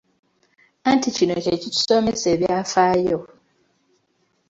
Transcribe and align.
Anti 0.89 1.09
kino 1.15 1.35
kye 1.43 1.53
kitusomesesa 1.61 2.27
ebyafaayo! 2.35 3.19